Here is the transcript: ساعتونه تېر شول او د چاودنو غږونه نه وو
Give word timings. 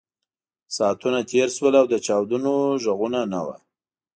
ساعتونه 0.75 1.19
تېر 1.31 1.47
شول 1.55 1.73
او 1.81 1.85
د 1.89 1.95
چاودنو 2.07 2.53
غږونه 2.83 3.19
نه 3.33 3.39
وو 3.45 3.55